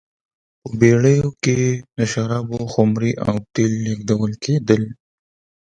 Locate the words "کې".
1.43-1.59